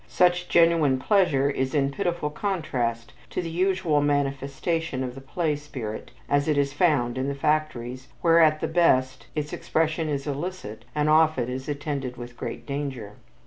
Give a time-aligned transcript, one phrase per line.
[0.07, 6.09] Such genuine pleasure is in pitiful contrast to the usual manifestation of the play spirit
[6.27, 10.85] as it is found in the factories, where, at the best, its expression is illicit
[10.95, 13.13] and often is attended with great danger.